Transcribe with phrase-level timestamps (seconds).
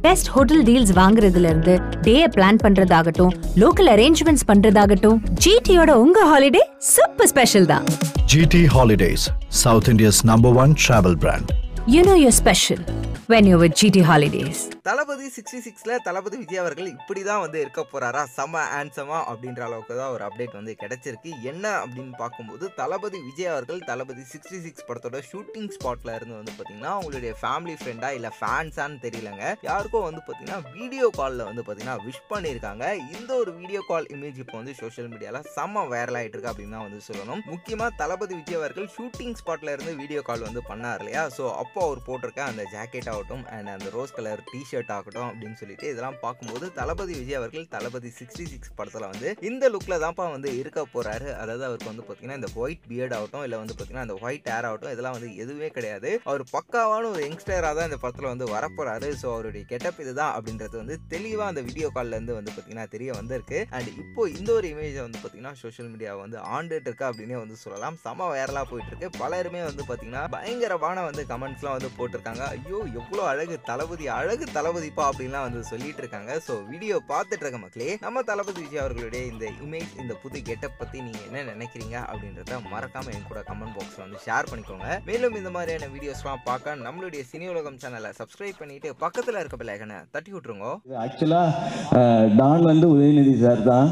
[0.00, 7.30] Best hotel deals வாங்குறதுல இருந்து டேய பிளான் பண்றதாகட்டும் லோக்கல் அரேஞ்ச்மெண்ட்ஸ் பண்றதாகட்டும் ஜிடியோட உங்க ஹாலிடே சூப்பர்
[7.32, 7.86] ஸ்பெஷல் தான்
[8.32, 9.22] GT Holidays,
[9.60, 11.46] South India's number one travel brand.
[11.88, 12.82] You know your special
[13.28, 17.80] when you with GT Holidays Thalapathy sixty சிக்ஸில் தளபதி விஜய் அவர்கள் இப்படி தான் வந்து இருக்க
[17.90, 18.20] போறாரா?
[18.36, 21.30] செம ஹேண்ட்ஸமா அப்படின்ற அளவுக்கு தான் ஒரு அப்டேட் வந்து கிடச்சிருக்கு.
[21.50, 26.92] என்ன அப்படின்னு பார்க்கும்போது தளபதி விஜய் அவர்கள் தளபதி சிக்ஸ்டி சிக்ஸ் படத்தோட ஷூட்டிங் ஸ்பாட்டில் இருந்து வந்து பார்த்தீங்கன்னா
[26.94, 32.86] அவங்களுடைய ஃபேமிலி ஃப்ரெண்டாக இல்லை ஃபேன்ஸான்னு தெரியலங்க யாருக்கும் வந்து பார்த்தீங்கன்னா வீடியோ காலில் வந்து பார்த்தீங்கன்னா விஷ் பண்ணியிருக்காங்க.
[33.18, 36.86] இந்த ஒரு வீடியோ கால் இமேஜ் இப்போ வந்து சோஷியல் மீடியாவில் செம்ம வைரல் ஆகிட்டு இருக்கு அப்படின்னு தான்
[36.88, 37.44] வந்து சொல்லணும்.
[37.52, 41.26] முக்கியமாக தளபதி விஜய் அவர்கள் ஷூட்டிங் ஸ்பாட்டில் இருந்து வீடியோ கால் வந்து பண்ணார் இல்லையா?
[41.38, 45.86] ஸோ அப்போ அவர் போட்டிருக்க அந்த ஜாக்கெட் ஆகட்டும் அண்ட் அந்த ரோஸ் கலர் டிஷர்ட் ஆகட்டும் அப்படின்னு சொல்லிட்டு
[45.92, 50.80] இதெல்லாம் பார்க்கும்போது தளபதி விஜய் அவர்கள் தளபதி சிக்ஸ்டி சிக்ஸ் படத்தில் வந்து இந்த லுக்கில் தான்ப்பா வந்து இருக்க
[50.92, 54.66] போகிறாரு அதாவது அவருக்கு வந்து பார்த்தீங்கன்னா இந்த ஒயிட் பியர்ட் ஆகட்டும் இல்லை வந்து பார்த்தீங்கன்னா அந்த ஒயிட் ஹேர்
[54.68, 56.10] ஆகட்டும் இதெல்லாம் வந்து எதுவுமே கிடையாது.
[56.30, 60.96] அவர் பக்காவான ஒரு யங்ஸ்டராக தான் இந்த படத்தில் வந்து வரப்போகிறாரு ஸோ அவருடைய கெட்டப் இதுதான் அப்படின்றது வந்து
[61.14, 63.60] தெளிவாக அந்த வீடியோ கால்லேருந்து வந்து பார்த்தீங்கன்னா தெரிய வந்திருக்கு.
[63.78, 67.98] அண்ட் இப்போ இந்த ஒரு இமேஜை வந்து பார்த்தீங்கன்னா சோஷியல் மீடியா வந்து ஆண்டுட்டு இருக்கா அப்படின்னே வந்து சொல்லலாம்.
[68.04, 69.10] செம வைரலாக போயிட்டு இருக்கு.
[69.22, 72.44] பலருமே வந்து பார்த்தீங்கன்னா பயங்கரமான வந்து கமெண்ட்ஸ்லாம் வந்து போட்டிருக்காங்க.
[72.56, 77.90] ஐயோ எவ்வளோ அழகு தளபதி அழகு தளபதிப்பா அப்படின்லாம் வந்து சொல்லிட்டு இருக்காங்க ஸோ வீடியோ பார்த்துட்டு இருக்க மக்களே
[78.04, 83.12] நம்ம தளபதி விஜய் அவர்களுடைய இந்த இமேஜ் இந்த புது கெட்டப் பற்றி நீங்கள் என்ன நினைக்கிறீங்க அப்படின்றத மறக்காம
[83.16, 84.88] என் கூட கமெண்ட் பாக்ஸில் வந்து ஷேர் பண்ணிக்கோங்க.
[85.08, 90.32] மேலும் இந்த மாதிரியான வீடியோஸ்லாம் பார்க்க நம்மளுடைய சினி உலகம் சேனலை சப்ஸ்கிரைப் பண்ணிட்டு பக்கத்தில் இருக்க பிள்ளைகனை தட்டி
[90.34, 90.68] விட்டுருங்க.
[91.04, 92.04] ஆக்சுவலாக
[92.40, 93.88] டான் வந்து உதயநிதி சார் தான்.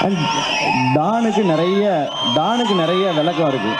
[0.00, 0.20] அண்ட்
[0.94, 1.84] டானுக்கு நிறைய
[2.34, 3.76] டானுக்கு நிறைய விளக்கம் இருக்குது